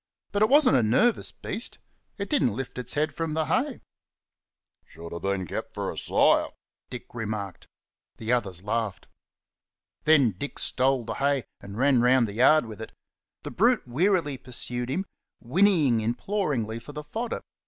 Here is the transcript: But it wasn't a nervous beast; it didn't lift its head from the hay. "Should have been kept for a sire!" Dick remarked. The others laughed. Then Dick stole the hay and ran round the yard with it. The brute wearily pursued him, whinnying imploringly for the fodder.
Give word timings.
But 0.31 0.41
it 0.41 0.49
wasn't 0.49 0.77
a 0.77 0.81
nervous 0.81 1.31
beast; 1.31 1.77
it 2.17 2.27
didn't 2.27 2.55
lift 2.55 2.79
its 2.79 2.95
head 2.95 3.13
from 3.13 3.35
the 3.35 3.45
hay. 3.45 3.81
"Should 4.87 5.13
have 5.13 5.21
been 5.21 5.45
kept 5.45 5.75
for 5.75 5.91
a 5.91 5.95
sire!" 5.99 6.47
Dick 6.89 7.13
remarked. 7.13 7.67
The 8.17 8.31
others 8.31 8.63
laughed. 8.63 9.05
Then 10.05 10.31
Dick 10.31 10.57
stole 10.57 11.03
the 11.05 11.13
hay 11.21 11.43
and 11.59 11.77
ran 11.77 12.01
round 12.01 12.27
the 12.27 12.33
yard 12.33 12.65
with 12.65 12.81
it. 12.81 12.91
The 13.43 13.51
brute 13.51 13.87
wearily 13.87 14.39
pursued 14.39 14.89
him, 14.89 15.05
whinnying 15.39 15.99
imploringly 16.01 16.79
for 16.79 16.93
the 16.93 17.03
fodder. 17.03 17.43